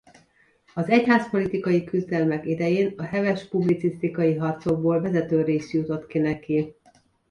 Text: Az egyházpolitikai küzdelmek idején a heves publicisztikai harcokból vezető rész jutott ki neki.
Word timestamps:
Az 0.73 0.89
egyházpolitikai 0.89 1.83
küzdelmek 1.83 2.45
idején 2.45 2.93
a 2.97 3.03
heves 3.03 3.47
publicisztikai 3.47 4.35
harcokból 4.35 5.01
vezető 5.01 5.41
rész 5.43 5.73
jutott 5.73 6.07
ki 6.07 6.19
neki. 6.19 6.73